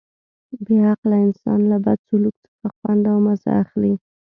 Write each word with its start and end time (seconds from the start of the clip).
بې 0.65 0.77
عقله 0.91 1.17
انسان 1.25 1.59
له 1.71 1.77
بد 1.85 1.99
سلوک 2.07 2.35
څخه 2.45 2.69
خوند 2.77 3.03
او 3.11 3.17
مزه 3.25 3.49
اخلي. 3.63 3.93